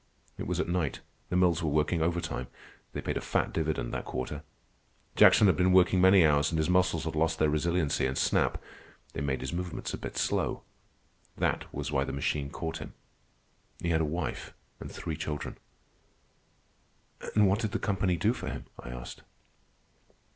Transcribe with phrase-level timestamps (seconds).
[0.35, 1.01] It was at night.
[1.29, 2.47] The mills were working overtime.
[2.91, 4.41] They paid a fat dividend that quarter.
[5.15, 8.59] Jackson had been working many hours, and his muscles had lost their resiliency and snap.
[9.13, 10.63] They made his movements a bit slow.
[11.37, 12.95] That was why the machine caught him.
[13.79, 15.59] He had a wife and three children."
[17.35, 19.21] "And what did the company do for him?" I asked.